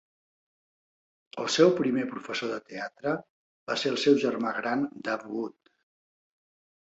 [1.43, 3.13] El seu primer professor de teatre
[3.73, 5.73] va ser el seu germà gran, Davood.